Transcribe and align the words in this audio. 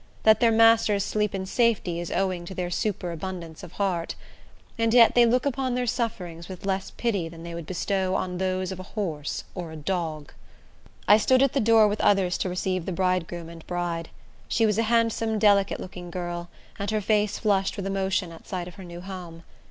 That 0.23 0.39
their 0.39 0.51
masters 0.51 1.05
sleep 1.05 1.35
in 1.35 1.45
safety 1.45 1.99
is 1.99 2.11
owing 2.11 2.43
to 2.45 2.55
their 2.55 2.71
superabundance 2.71 3.61
of 3.61 3.73
heart; 3.73 4.15
and 4.75 4.95
yet 4.95 5.13
they 5.13 5.27
look 5.27 5.45
upon 5.45 5.75
their 5.75 5.85
sufferings 5.85 6.49
with 6.49 6.65
less 6.65 6.89
pity 6.89 7.29
than 7.29 7.43
they 7.43 7.53
would 7.53 7.67
bestow 7.67 8.15
on 8.15 8.39
those 8.39 8.71
of 8.71 8.79
a 8.79 8.93
horse 8.97 9.43
or 9.53 9.71
a 9.71 9.75
dog. 9.75 10.33
I 11.07 11.17
stood 11.17 11.43
at 11.43 11.53
the 11.53 11.59
door 11.59 11.87
with 11.87 12.01
others 12.01 12.39
to 12.39 12.49
receive 12.49 12.87
the 12.87 12.91
bridegroom 12.91 13.47
and 13.47 13.67
bride. 13.67 14.09
She 14.47 14.65
was 14.65 14.79
a 14.79 14.89
handsome, 14.89 15.37
delicate 15.37 15.79
looking 15.79 16.09
girl, 16.09 16.49
and 16.79 16.89
her 16.89 16.99
face 17.01 17.37
flushed 17.37 17.77
with 17.77 17.85
emotion 17.85 18.31
at 18.31 18.47
sight 18.47 18.67
of 18.67 18.73
her 18.81 18.83
new 18.83 19.01
home. 19.01 19.43